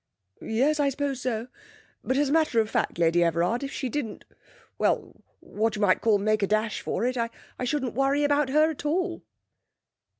[0.41, 1.47] 'Yes, I suppose so.
[2.03, 4.25] But as a matter of fact, Lady Everard, if she didn't
[4.79, 7.29] well what you might call make a dash for it, I
[7.63, 9.21] shouldn't worry about her at all.'